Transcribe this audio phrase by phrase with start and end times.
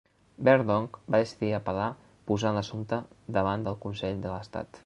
[0.47, 1.91] Verdonk va decidir apel·lar,
[2.31, 3.03] posant l'assumpte
[3.39, 4.79] davant del consell de l'estat.